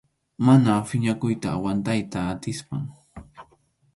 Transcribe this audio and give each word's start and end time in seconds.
Mana 0.45 0.75
phiñakuyta 0.91 1.47
aguantayta 1.55 2.19
atispam. 2.33 2.83